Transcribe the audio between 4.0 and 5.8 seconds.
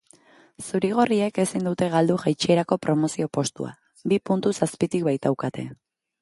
bi puntuz azpitik baitaukate.